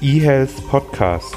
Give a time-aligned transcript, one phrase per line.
[0.00, 1.34] eHealth Podcast.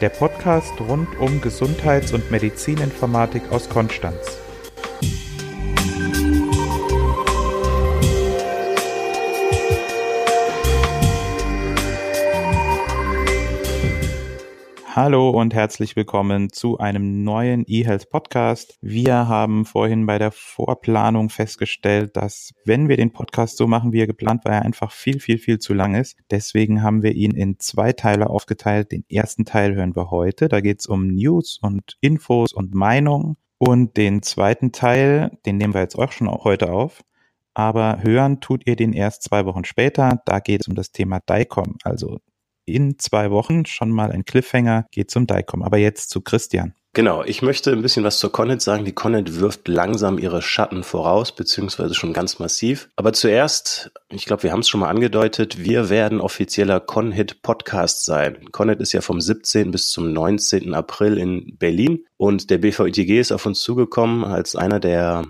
[0.00, 4.38] Der Podcast rund um Gesundheits- und Medizininformatik aus Konstanz.
[14.94, 18.76] Hallo und herzlich willkommen zu einem neuen eHealth Podcast.
[18.82, 24.00] Wir haben vorhin bei der Vorplanung festgestellt, dass wenn wir den Podcast so machen, wie
[24.00, 26.18] er geplant war, er einfach viel, viel, viel zu lang ist.
[26.30, 28.92] Deswegen haben wir ihn in zwei Teile aufgeteilt.
[28.92, 30.48] Den ersten Teil hören wir heute.
[30.48, 33.38] Da geht es um News und Infos und Meinungen.
[33.56, 37.00] Und den zweiten Teil, den nehmen wir jetzt auch schon heute auf.
[37.54, 40.20] Aber hören tut ihr den erst zwei Wochen später.
[40.26, 42.18] Da geht es um das Thema DICOM, also
[42.64, 45.62] in zwei Wochen schon mal ein Cliffhanger, geht zum DICOM.
[45.62, 46.74] Aber jetzt zu Christian.
[46.94, 48.84] Genau, ich möchte ein bisschen was zur Connet sagen.
[48.84, 52.90] Die Connet wirft langsam ihre Schatten voraus, beziehungsweise schon ganz massiv.
[52.96, 58.04] Aber zuerst, ich glaube, wir haben es schon mal angedeutet, wir werden offizieller Conhit Podcast
[58.04, 58.50] sein.
[58.52, 59.70] Connet ist ja vom 17.
[59.70, 60.74] bis zum 19.
[60.74, 65.24] April in Berlin und der BVITG ist auf uns zugekommen als einer der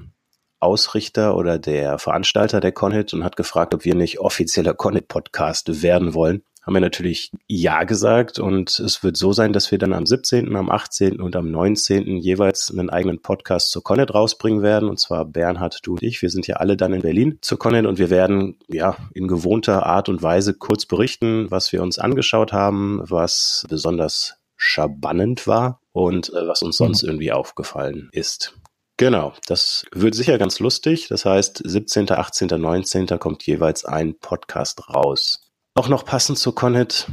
[0.58, 5.80] Ausrichter oder der Veranstalter der Conhit und hat gefragt, ob wir nicht offizieller Conhit Podcast
[5.80, 9.92] werden wollen haben wir natürlich Ja gesagt und es wird so sein, dass wir dann
[9.92, 11.20] am 17., am 18.
[11.20, 12.18] und am 19.
[12.18, 16.22] jeweils einen eigenen Podcast zur Connet rausbringen werden und zwar Bernhard, du und ich.
[16.22, 19.86] Wir sind ja alle dann in Berlin zur Connet und wir werden ja in gewohnter
[19.86, 26.32] Art und Weise kurz berichten, was wir uns angeschaut haben, was besonders schabannend war und
[26.32, 27.08] äh, was uns sonst mhm.
[27.08, 28.54] irgendwie aufgefallen ist.
[28.96, 31.08] Genau, das wird sicher ganz lustig.
[31.08, 33.06] Das heißt, 17., 18., 19.
[33.18, 35.41] kommt jeweils ein Podcast raus.
[35.74, 37.08] Auch noch passend zu Connet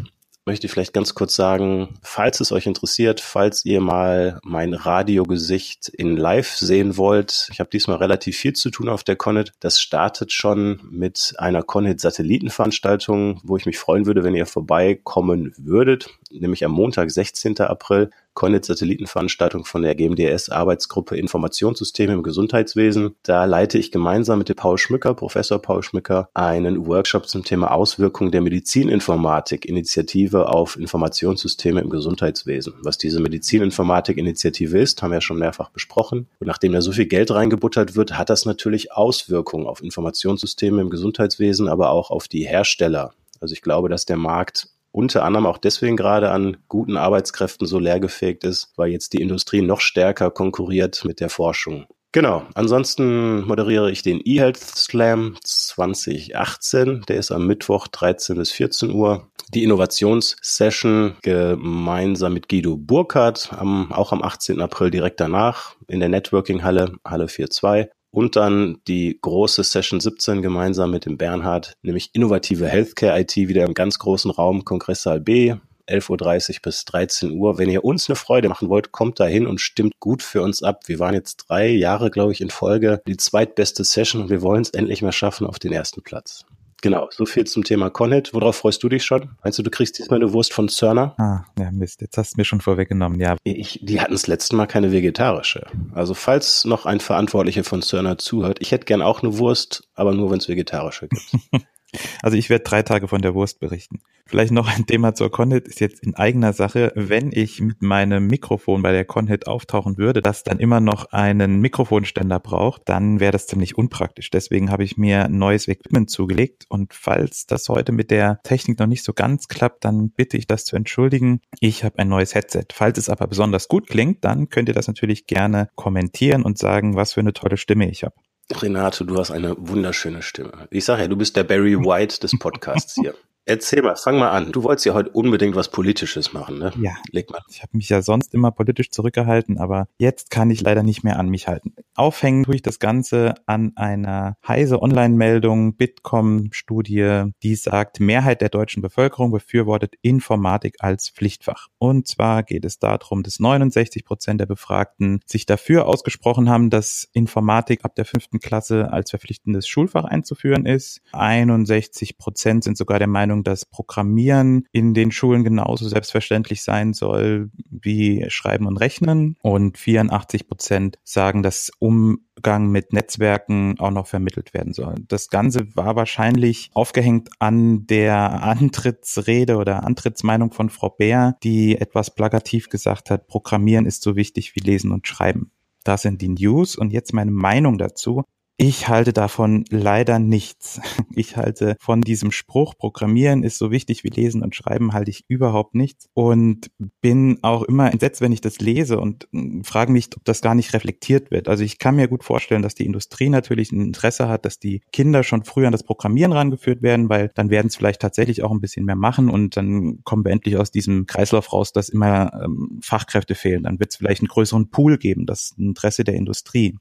[0.46, 5.88] möchte ich vielleicht ganz kurz sagen, falls es euch interessiert, falls ihr mal mein Radiogesicht
[5.90, 9.54] in Live sehen wollt, ich habe diesmal relativ viel zu tun auf der Connet.
[9.60, 16.10] Das startet schon mit einer Connet-Satellitenveranstaltung, wo ich mich freuen würde, wenn ihr vorbeikommen würdet,
[16.32, 17.60] nämlich am Montag, 16.
[17.60, 23.16] April Connet-Satellitenveranstaltung von der GMDS-Arbeitsgruppe Informationssysteme im Gesundheitswesen.
[23.24, 27.72] Da leite ich gemeinsam mit dem Paul Schmücker, Professor Paul Schmücker, einen Workshop zum Thema
[27.72, 32.74] Auswirkungen der Medizininformatik, Initiative auf Informationssysteme im Gesundheitswesen.
[32.84, 36.28] Was diese Medizininformatik-Initiative ist, haben wir schon mehrfach besprochen.
[36.40, 40.90] Und nachdem da so viel Geld reingebuttert wird, hat das natürlich Auswirkungen auf Informationssysteme im
[40.90, 43.14] Gesundheitswesen, aber auch auf die Hersteller.
[43.42, 47.80] Also ich glaube, dass der Markt unter anderem auch deswegen gerade an guten Arbeitskräften so
[47.80, 51.86] leergefegt ist, weil jetzt die Industrie noch stärker konkurriert mit der Forschung.
[52.12, 52.48] Genau.
[52.56, 57.04] Ansonsten moderiere ich den eHealth Slam 2018.
[57.08, 59.30] Der ist am Mittwoch 13 bis 14 Uhr.
[59.54, 64.60] Die Innovationssession gemeinsam mit Guido Burkhardt, am, auch am 18.
[64.60, 70.92] April direkt danach in der Networking-Halle, Halle 4.2 und dann die große Session 17 gemeinsam
[70.92, 75.56] mit dem Bernhard, nämlich innovative Healthcare IT wieder im ganz großen Raum Kongresssaal B.
[75.90, 77.58] 11.30 Uhr bis 13 Uhr.
[77.58, 80.62] Wenn ihr uns eine Freude machen wollt, kommt da hin und stimmt gut für uns
[80.62, 80.84] ab.
[80.88, 84.62] Wir waren jetzt drei Jahre, glaube ich, in Folge die zweitbeste Session und wir wollen
[84.62, 86.46] es endlich mal schaffen auf den ersten Platz.
[86.82, 88.34] Genau, so viel zum Thema Connet.
[88.34, 89.30] Worauf freust du dich schon?
[89.44, 91.14] Meinst du, du kriegst diesmal eine Wurst von Cerner?
[91.18, 93.36] Ah, ja, Mist, jetzt hast du mir schon vorweggenommen, ja.
[93.44, 95.66] Ich, die hatten das letzte Mal keine vegetarische.
[95.94, 100.14] Also falls noch ein Verantwortlicher von Cerner zuhört, ich hätte gern auch eine Wurst, aber
[100.14, 101.66] nur, wenn es vegetarische gibt.
[102.22, 104.00] Also ich werde drei Tage von der Wurst berichten.
[104.30, 106.92] Vielleicht noch ein Thema zur Conhit ist jetzt in eigener Sache.
[106.94, 111.62] Wenn ich mit meinem Mikrofon bei der Conhit auftauchen würde, das dann immer noch einen
[111.62, 114.30] Mikrofonständer braucht, dann wäre das ziemlich unpraktisch.
[114.30, 118.86] Deswegen habe ich mir neues Equipment zugelegt und falls das heute mit der Technik noch
[118.86, 121.42] nicht so ganz klappt, dann bitte ich das zu entschuldigen.
[121.60, 122.66] Ich habe ein neues Headset.
[122.72, 126.96] Falls es aber besonders gut klingt, dann könnt ihr das natürlich gerne kommentieren und sagen,
[126.96, 128.14] was für eine tolle Stimme ich habe.
[128.52, 130.68] Renate, du hast eine wunderschöne Stimme.
[130.72, 133.14] Ich sage ja, du bist der Barry White des Podcasts hier.
[133.46, 134.52] Erzähl mal, fang mal an.
[134.52, 136.72] Du wolltest ja heute unbedingt was Politisches machen, ne?
[136.80, 136.92] Ja.
[137.12, 137.42] Leg mal.
[137.50, 141.18] Ich habe mich ja sonst immer politisch zurückgehalten, aber jetzt kann ich leider nicht mehr
[141.18, 141.74] an mich halten.
[141.96, 148.82] Aufhängen tue ich das Ganze an einer heise Online-Meldung, Bitkom-Studie, die sagt, Mehrheit der deutschen
[148.82, 151.68] Bevölkerung befürwortet Informatik als Pflichtfach.
[151.80, 157.10] Und zwar geht es darum, dass 69 Prozent der Befragten sich dafür ausgesprochen haben, dass
[157.14, 161.02] Informatik ab der fünften Klasse als verpflichtendes Schulfach einzuführen ist.
[161.14, 166.94] 61 Prozent sind sogar der Meinung, Meinung, dass Programmieren in den Schulen genauso selbstverständlich sein
[166.94, 169.36] soll wie Schreiben und Rechnen.
[169.44, 174.96] Und 84 Prozent sagen, dass Umgang mit Netzwerken auch noch vermittelt werden soll.
[175.08, 182.14] Das Ganze war wahrscheinlich aufgehängt an der Antrittsrede oder Antrittsmeinung von Frau Bär, die etwas
[182.14, 185.52] plakativ gesagt hat, Programmieren ist so wichtig wie Lesen und Schreiben.
[185.84, 188.24] Das sind die News und jetzt meine Meinung dazu.
[188.62, 190.82] Ich halte davon leider nichts.
[191.16, 195.26] Ich halte von diesem Spruch, Programmieren ist so wichtig wie Lesen und Schreiben, halte ich
[195.28, 196.72] überhaupt nichts und
[197.02, 200.56] bin auch immer entsetzt, wenn ich das lese und hm, frage mich, ob das gar
[200.56, 201.50] nicht reflektiert wird.
[201.50, 204.82] Also ich kann mir gut vorstellen, dass die Industrie natürlich ein Interesse hat, dass die
[204.94, 208.52] Kinder schon früher an das Programmieren rangeführt werden, weil dann werden es vielleicht tatsächlich auch
[208.52, 212.32] ein bisschen mehr machen und dann kommen wir endlich aus diesem Kreislauf raus, dass immer
[212.42, 213.64] ähm, Fachkräfte fehlen.
[213.64, 216.78] Dann wird es vielleicht einen größeren Pool geben, das Interesse der Industrie.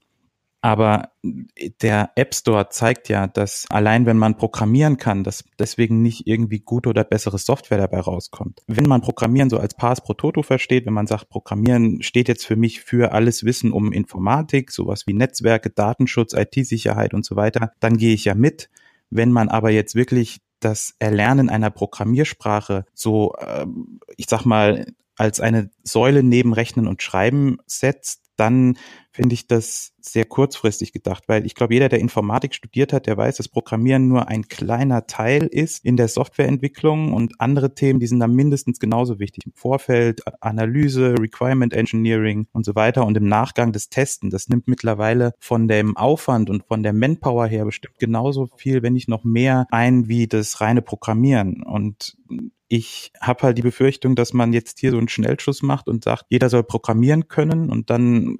[0.61, 1.11] Aber
[1.81, 6.59] der App Store zeigt ja, dass allein wenn man programmieren kann, dass deswegen nicht irgendwie
[6.59, 8.61] gute oder bessere Software dabei rauskommt.
[8.67, 12.45] Wenn man Programmieren so als Pass pro Toto versteht, wenn man sagt, Programmieren steht jetzt
[12.45, 17.71] für mich für alles Wissen um Informatik, sowas wie Netzwerke, Datenschutz, IT-Sicherheit und so weiter,
[17.79, 18.69] dann gehe ich ja mit.
[19.09, 25.39] Wenn man aber jetzt wirklich das Erlernen einer Programmiersprache so, ähm, ich sag mal, als
[25.39, 28.77] eine Säule neben Rechnen und Schreiben setzt, dann
[29.11, 33.17] finde ich das sehr kurzfristig gedacht, weil ich glaube, jeder, der Informatik studiert hat, der
[33.17, 38.07] weiß, dass Programmieren nur ein kleiner Teil ist in der Softwareentwicklung und andere Themen, die
[38.07, 39.45] sind dann mindestens genauso wichtig.
[39.45, 44.29] Im Vorfeld Analyse, Requirement Engineering und so weiter und im Nachgang des Testen.
[44.29, 48.93] Das nimmt mittlerweile von dem Aufwand und von der Manpower her bestimmt genauso viel, wenn
[48.93, 51.63] nicht noch mehr ein wie das reine Programmieren.
[51.63, 52.15] Und
[52.69, 56.25] ich habe halt die Befürchtung, dass man jetzt hier so einen Schnellschuss macht und sagt,
[56.29, 58.37] jeder soll programmieren können und dann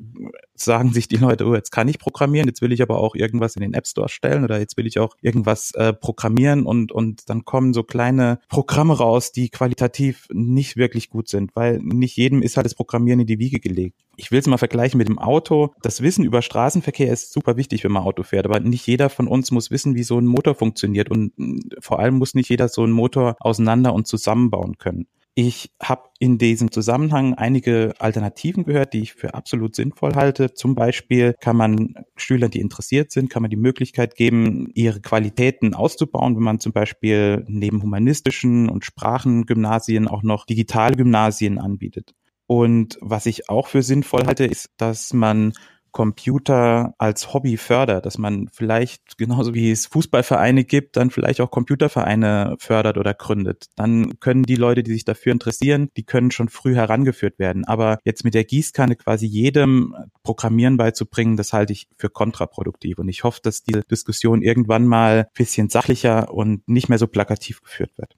[0.63, 3.55] sagen sich die Leute, oh, jetzt kann ich programmieren, jetzt will ich aber auch irgendwas
[3.55, 7.29] in den App Store stellen oder jetzt will ich auch irgendwas äh, programmieren und, und
[7.29, 12.41] dann kommen so kleine Programme raus, die qualitativ nicht wirklich gut sind, weil nicht jedem
[12.41, 13.99] ist halt das Programmieren in die Wiege gelegt.
[14.17, 15.73] Ich will es mal vergleichen mit dem Auto.
[15.81, 19.27] Das Wissen über Straßenverkehr ist super wichtig, wenn man Auto fährt, aber nicht jeder von
[19.27, 21.31] uns muss wissen, wie so ein Motor funktioniert und
[21.79, 25.07] vor allem muss nicht jeder so einen Motor auseinander und zusammenbauen können.
[25.41, 30.53] Ich habe in diesem Zusammenhang einige Alternativen gehört, die ich für absolut sinnvoll halte.
[30.53, 35.73] Zum Beispiel kann man Schülern, die interessiert sind, kann man die Möglichkeit geben, ihre Qualitäten
[35.73, 42.15] auszubauen, wenn man zum Beispiel neben humanistischen und Sprachengymnasien auch noch digitale Gymnasien anbietet.
[42.45, 45.53] Und was ich auch für sinnvoll halte, ist, dass man
[45.91, 51.51] Computer als Hobby fördert, dass man vielleicht genauso wie es Fußballvereine gibt, dann vielleicht auch
[51.51, 53.67] Computervereine fördert oder gründet.
[53.75, 57.65] Dann können die Leute, die sich dafür interessieren, die können schon früh herangeführt werden.
[57.65, 62.99] Aber jetzt mit der Gießkanne quasi jedem Programmieren beizubringen, das halte ich für kontraproduktiv.
[62.99, 67.61] Und ich hoffe, dass diese Diskussion irgendwann mal bisschen sachlicher und nicht mehr so plakativ
[67.61, 68.15] geführt wird.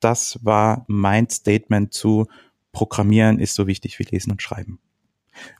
[0.00, 2.26] Das war mein Statement zu
[2.72, 4.78] Programmieren ist so wichtig wie Lesen und Schreiben.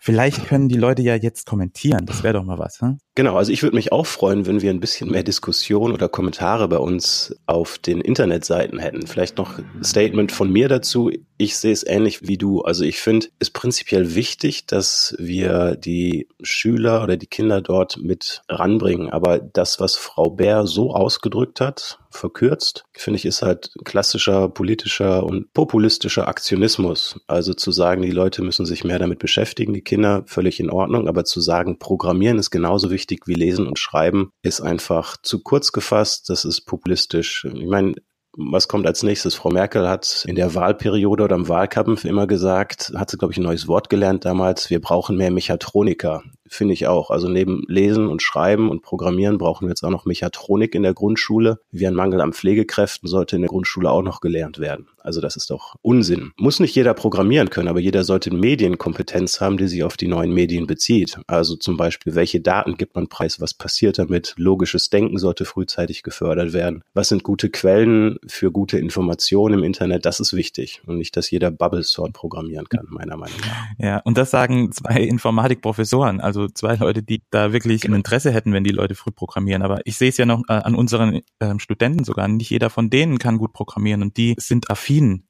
[0.01, 2.07] Vielleicht können die Leute ja jetzt kommentieren.
[2.07, 2.81] Das wäre doch mal was.
[2.81, 2.99] Hm?
[3.15, 6.69] Genau, also ich würde mich auch freuen, wenn wir ein bisschen mehr Diskussion oder Kommentare
[6.69, 9.07] bei uns auf den Internetseiten hätten.
[9.07, 11.11] Vielleicht noch Statement von mir dazu.
[11.41, 12.63] Ich sehe es ähnlich wie du.
[12.63, 18.43] Also ich finde es prinzipiell wichtig, dass wir die Schüler oder die Kinder dort mit
[18.49, 19.09] ranbringen.
[19.09, 25.23] Aber das, was Frau Bär so ausgedrückt hat, verkürzt, finde ich, ist halt klassischer politischer
[25.23, 27.21] und populistischer Aktionismus.
[27.29, 31.07] Also zu sagen, die Leute müssen sich mehr damit beschäftigen, die Kinder, völlig in Ordnung,
[31.07, 35.71] aber zu sagen, Programmieren ist genauso wichtig wie Lesen und Schreiben, ist einfach zu kurz
[35.71, 37.45] gefasst, das ist populistisch.
[37.45, 37.95] Ich meine,
[38.37, 39.35] was kommt als nächstes?
[39.35, 43.39] Frau Merkel hat in der Wahlperiode oder im Wahlkampf immer gesagt, hat sie, glaube ich,
[43.39, 47.11] ein neues Wort gelernt damals, wir brauchen mehr Mechatroniker finde ich auch.
[47.11, 50.95] Also neben Lesen und Schreiben und Programmieren brauchen wir jetzt auch noch Mechatronik in der
[50.95, 51.61] Grundschule.
[51.71, 54.89] Wie ein Mangel an Pflegekräften sollte in der Grundschule auch noch gelernt werden.
[55.09, 56.33] Also das ist doch Unsinn.
[56.37, 60.35] Muss nicht jeder programmieren können, aber jeder sollte Medienkompetenz haben, die sich auf die neuen
[60.35, 61.19] Medien bezieht.
[61.27, 64.35] Also zum Beispiel, welche Daten gibt man preis, was passiert damit?
[64.37, 66.85] Logisches Denken sollte frühzeitig gefördert werden.
[66.93, 70.05] Was sind gute Quellen für gute Informationen im Internet?
[70.05, 73.67] Das ist wichtig und nicht, dass jeder Bubble Sort programmieren kann, meiner Meinung nach.
[73.79, 76.21] Ja, und das sagen zwei Informatikprofessoren.
[76.21, 77.95] Also also zwei Leute, die da wirklich genau.
[77.95, 79.63] ein Interesse hätten, wenn die Leute früh programmieren.
[79.63, 82.29] Aber ich sehe es ja noch äh, an unseren äh, Studenten sogar.
[82.29, 85.25] Nicht jeder von denen kann gut programmieren und die sind affin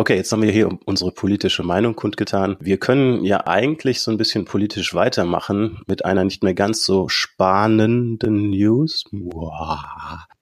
[0.00, 2.56] Okay, jetzt haben wir hier unsere politische Meinung kundgetan.
[2.58, 7.10] Wir können ja eigentlich so ein bisschen politisch weitermachen mit einer nicht mehr ganz so
[7.10, 9.04] spannenden News.
[9.12, 9.80] Wow.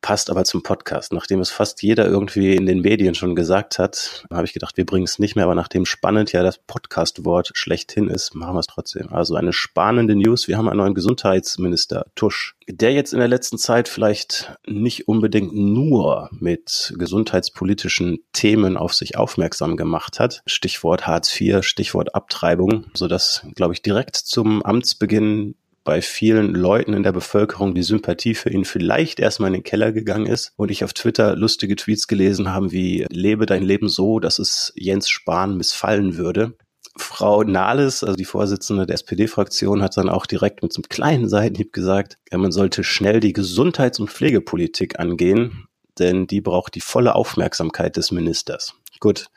[0.09, 1.13] Passt aber zum Podcast.
[1.13, 4.87] Nachdem es fast jeder irgendwie in den Medien schon gesagt hat, habe ich gedacht, wir
[4.87, 5.45] bringen es nicht mehr.
[5.45, 9.13] Aber nachdem spannend ja das Podcast-Wort schlechthin ist, machen wir es trotzdem.
[9.13, 10.49] Also eine spannende News.
[10.49, 15.55] Wir haben einen neuen Gesundheitsminister, Tusch, der jetzt in der letzten Zeit vielleicht nicht unbedingt
[15.55, 20.41] nur mit gesundheitspolitischen Themen auf sich aufmerksam gemacht hat.
[20.47, 25.55] Stichwort Hartz IV, Stichwort Abtreibung, sodass, glaube ich, direkt zum Amtsbeginn
[25.89, 29.91] bei vielen Leuten in der Bevölkerung die Sympathie für ihn vielleicht erstmal in den Keller
[29.91, 34.21] gegangen ist und ich auf Twitter lustige Tweets gelesen haben wie lebe dein Leben so,
[34.21, 36.59] dass es Jens Spahn missfallen würde
[36.95, 41.27] Frau Nahles, also die Vorsitzende der SPD-Fraktion, hat dann auch direkt mit so einem kleinen
[41.27, 45.69] Seitenhieb gesagt, man sollte schnell die Gesundheits- und Pflegepolitik angehen,
[45.99, 48.75] denn die braucht die volle Aufmerksamkeit des Ministers.
[49.01, 49.31] Gut,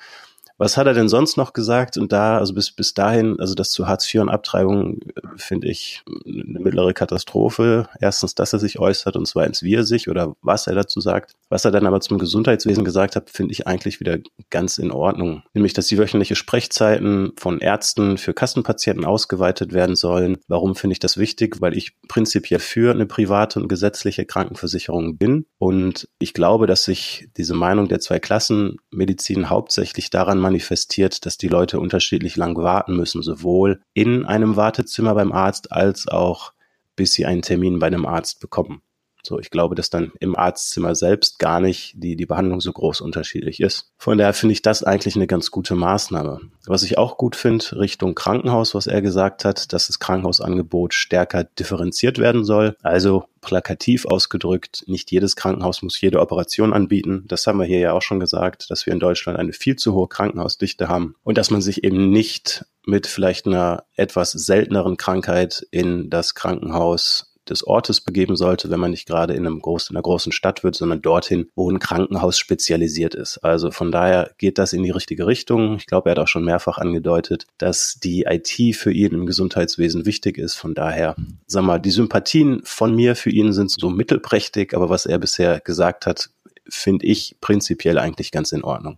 [0.62, 1.98] was hat er denn sonst noch gesagt?
[1.98, 5.68] Und da, also bis, bis dahin, also das zu Hartz IV und Abtreibung äh, finde
[5.68, 7.90] ich eine mittlere Katastrophe.
[8.00, 11.32] Erstens, dass er sich äußert und zweitens, wie er sich oder was er dazu sagt.
[11.50, 14.20] Was er dann aber zum Gesundheitswesen gesagt hat, finde ich eigentlich wieder
[14.52, 15.42] ganz in Ordnung.
[15.56, 20.38] Nämlich, dass die wöchentliche Sprechzeiten von Ärzten für Kassenpatienten ausgeweitet werden sollen.
[20.48, 21.60] Warum finde ich das wichtig?
[21.60, 25.48] Weil ich prinzipiell für eine private und gesetzliche Krankenversicherung bin.
[25.58, 31.38] Und ich glaube, dass sich diese Meinung der zwei Klassen Medizin hauptsächlich daran manifestiert, dass
[31.38, 36.54] die Leute unterschiedlich lang warten müssen, sowohl in einem Wartezimmer beim Arzt als auch
[36.96, 38.82] bis sie einen Termin bei einem Arzt bekommen.
[39.24, 43.02] So, ich glaube, dass dann im Arztzimmer selbst gar nicht die, die Behandlung so groß
[43.02, 43.92] unterschiedlich ist.
[43.98, 46.42] Von daher finde ich das eigentlich eine ganz gute Maßnahme.
[46.66, 51.44] Was ich auch gut finde, Richtung Krankenhaus, was er gesagt hat, dass das Krankenhausangebot stärker
[51.44, 52.76] differenziert werden soll.
[52.82, 57.26] Also plakativ ausgedrückt, nicht jedes Krankenhaus muss jede Operation anbieten.
[57.28, 59.94] Das haben wir hier ja auch schon gesagt, dass wir in Deutschland eine viel zu
[59.94, 65.66] hohe Krankenhausdichte haben und dass man sich eben nicht mit vielleicht einer etwas selteneren Krankheit
[65.72, 69.98] in das Krankenhaus des Ortes begeben sollte, wenn man nicht gerade in, einem großen, in
[69.98, 73.40] einer großen Stadt wird, sondern dorthin, wo ein Krankenhaus spezialisiert ist.
[73.40, 75.76] Also von daher geht das in die richtige Richtung.
[75.76, 80.06] Ich glaube, er hat auch schon mehrfach angedeutet, dass die IT für ihn im Gesundheitswesen
[80.06, 80.56] wichtig ist.
[80.56, 81.16] Von daher,
[81.48, 85.60] sag mal, die Sympathien von mir für ihn sind so mittelprächtig, aber was er bisher
[85.60, 86.30] gesagt hat,
[86.70, 88.98] finde ich prinzipiell eigentlich ganz in Ordnung.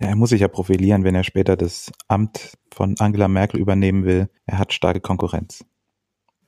[0.00, 4.04] Ja, er muss sich ja profilieren, wenn er später das Amt von Angela Merkel übernehmen
[4.04, 4.28] will.
[4.46, 5.64] Er hat starke Konkurrenz.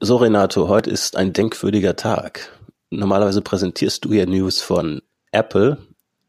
[0.02, 2.59] So, Renato, heute ist ein denkwürdiger Tag.
[2.88, 5.76] Normalerweise präsentierst du ja News von Apple.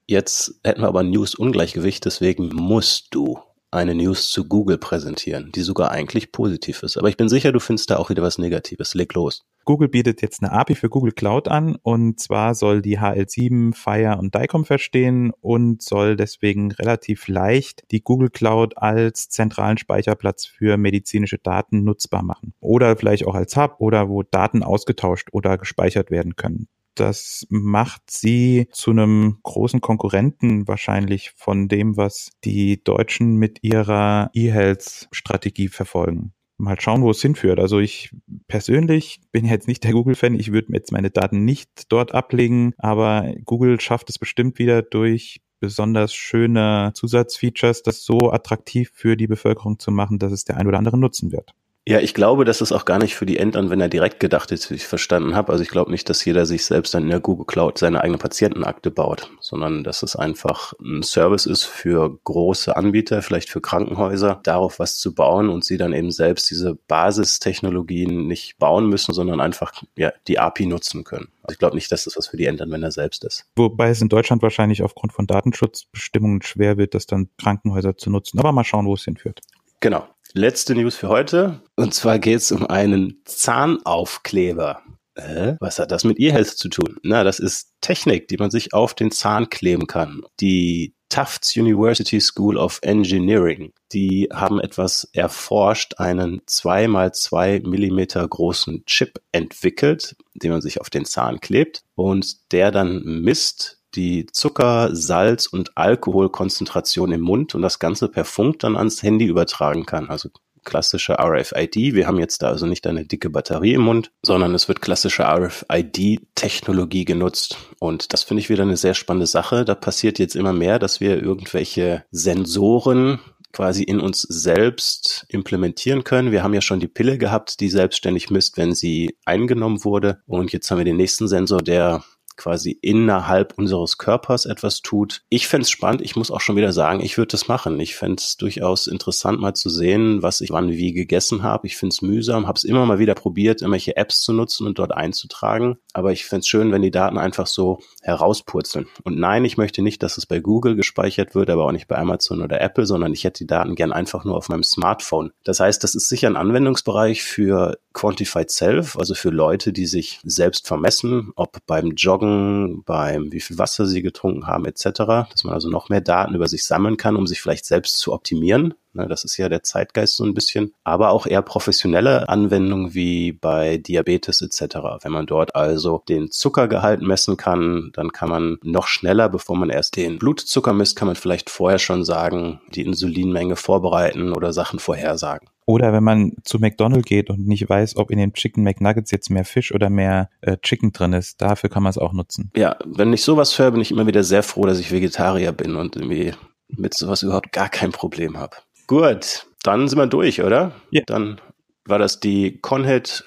[0.07, 3.39] Jetzt hätten wir aber News-Ungleichgewicht, deswegen musst du
[3.71, 6.97] eine News zu Google präsentieren, die sogar eigentlich positiv ist.
[6.97, 8.93] Aber ich bin sicher, du findest da auch wieder was Negatives.
[8.93, 9.45] Leg los.
[9.65, 14.17] Google bietet jetzt eine API für Google Cloud an und zwar soll die HL7 Fire
[14.17, 20.77] und DICOM verstehen und soll deswegen relativ leicht die Google Cloud als zentralen Speicherplatz für
[20.77, 22.53] medizinische Daten nutzbar machen.
[22.59, 26.67] Oder vielleicht auch als Hub oder wo Daten ausgetauscht oder gespeichert werden können.
[26.95, 34.29] Das macht sie zu einem großen Konkurrenten wahrscheinlich von dem, was die Deutschen mit ihrer
[34.33, 36.33] E-Health-Strategie verfolgen.
[36.57, 37.59] Mal schauen, wo es hinführt.
[37.59, 38.11] Also ich
[38.51, 40.37] persönlich bin jetzt nicht der Google-Fan.
[40.37, 45.39] Ich würde jetzt meine Daten nicht dort ablegen, aber Google schafft es bestimmt wieder durch
[45.61, 50.67] besonders schöne Zusatzfeatures, das so attraktiv für die Bevölkerung zu machen, dass es der ein
[50.67, 51.53] oder andere nutzen wird.
[51.87, 54.75] Ja, ich glaube, dass es auch gar nicht für die Endanwender direkt gedacht ist, wie
[54.75, 55.51] ich verstanden habe.
[55.51, 58.19] Also ich glaube nicht, dass jeder sich selbst dann in der Google Cloud seine eigene
[58.19, 64.41] Patientenakte baut, sondern dass es einfach ein Service ist für große Anbieter, vielleicht für Krankenhäuser,
[64.43, 69.41] darauf was zu bauen und sie dann eben selbst diese Basistechnologien nicht bauen müssen, sondern
[69.41, 71.29] einfach ja, die API nutzen können.
[71.41, 73.47] Also ich glaube nicht, dass das was für die Endanwender selbst ist.
[73.55, 78.39] Wobei es in Deutschland wahrscheinlich aufgrund von Datenschutzbestimmungen schwer wird, das dann Krankenhäuser zu nutzen.
[78.39, 79.41] Aber mal schauen, wo es hinführt.
[79.79, 80.07] Genau.
[80.33, 81.61] Letzte News für heute.
[81.75, 84.81] Und zwar geht es um einen Zahnaufkleber.
[85.15, 86.97] Äh, was hat das mit E-Health zu tun?
[87.03, 90.21] Na, das ist Technik, die man sich auf den Zahn kleben kann.
[90.39, 98.25] Die Tufts University School of Engineering, die haben etwas erforscht, einen zwei mal zwei Millimeter
[98.25, 104.25] großen Chip entwickelt, den man sich auf den Zahn klebt und der dann misst, die
[104.27, 109.85] Zucker-, Salz- und Alkoholkonzentration im Mund und das Ganze per Funk dann ans Handy übertragen
[109.85, 110.09] kann.
[110.09, 110.29] Also
[110.63, 111.93] klassische RFID.
[111.95, 115.23] Wir haben jetzt da also nicht eine dicke Batterie im Mund, sondern es wird klassische
[115.23, 117.57] RFID-Technologie genutzt.
[117.79, 119.65] Und das finde ich wieder eine sehr spannende Sache.
[119.65, 123.19] Da passiert jetzt immer mehr, dass wir irgendwelche Sensoren
[123.53, 126.31] quasi in uns selbst implementieren können.
[126.31, 130.21] Wir haben ja schon die Pille gehabt, die selbstständig misst, wenn sie eingenommen wurde.
[130.25, 132.03] Und jetzt haben wir den nächsten Sensor, der
[132.35, 135.21] quasi innerhalb unseres Körpers etwas tut.
[135.29, 136.01] Ich fände spannend.
[136.01, 137.79] Ich muss auch schon wieder sagen, ich würde das machen.
[137.79, 141.67] Ich fände durchaus interessant, mal zu sehen, was ich wann wie gegessen habe.
[141.67, 144.79] Ich finde es mühsam, habe es immer mal wieder probiert, irgendwelche Apps zu nutzen und
[144.79, 145.77] dort einzutragen.
[145.93, 148.87] Aber ich fände schön, wenn die Daten einfach so herauspurzeln.
[149.03, 151.97] Und nein, ich möchte nicht, dass es bei Google gespeichert wird, aber auch nicht bei
[151.97, 155.31] Amazon oder Apple, sondern ich hätte die Daten gern einfach nur auf meinem Smartphone.
[155.43, 160.19] Das heißt, das ist sicher ein Anwendungsbereich für Quantified Self, also für Leute, die sich
[160.23, 164.83] selbst vermessen, ob beim Joggen beim wie viel Wasser sie getrunken haben etc.,
[165.29, 168.13] dass man also noch mehr Daten über sich sammeln kann, um sich vielleicht selbst zu
[168.13, 168.73] optimieren.
[168.93, 173.31] Ne, das ist ja der Zeitgeist so ein bisschen, aber auch eher professionelle Anwendungen wie
[173.31, 174.75] bei Diabetes etc.
[175.01, 179.69] Wenn man dort also den Zuckergehalt messen kann, dann kann man noch schneller, bevor man
[179.69, 184.79] erst den Blutzucker misst, kann man vielleicht vorher schon sagen, die Insulinmenge vorbereiten oder Sachen
[184.79, 185.47] vorhersagen.
[185.71, 189.29] Oder wenn man zu McDonald's geht und nicht weiß, ob in den Chicken McNuggets jetzt
[189.29, 192.51] mehr Fisch oder mehr äh, Chicken drin ist, dafür kann man es auch nutzen.
[192.57, 195.77] Ja, wenn ich sowas höre, bin ich immer wieder sehr froh, dass ich Vegetarier bin
[195.77, 196.33] und irgendwie
[196.67, 198.57] mit sowas überhaupt gar kein Problem habe.
[198.85, 200.73] Gut, dann sind wir durch, oder?
[200.89, 201.03] Ja.
[201.05, 201.39] Dann
[201.85, 203.23] war das die Conhead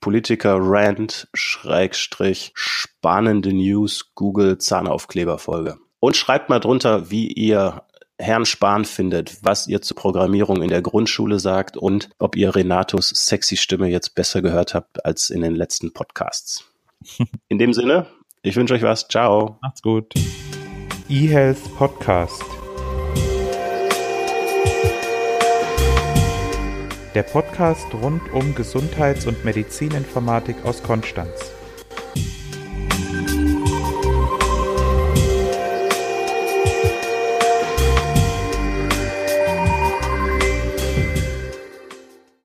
[0.00, 1.28] Politiker Rant
[2.54, 5.76] spannende News Google Zahnaufkleber Folge.
[5.98, 7.82] Und schreibt mal drunter, wie ihr
[8.18, 13.08] Herrn Spahn findet, was ihr zur Programmierung in der Grundschule sagt und ob ihr Renatos
[13.08, 16.64] sexy Stimme jetzt besser gehört habt als in den letzten Podcasts.
[17.48, 18.06] In dem Sinne,
[18.42, 19.08] ich wünsche euch was.
[19.08, 19.58] Ciao.
[19.60, 20.14] Macht's gut.
[21.08, 22.44] eHealth Podcast.
[27.14, 31.52] Der Podcast rund um Gesundheits- und Medizininformatik aus Konstanz.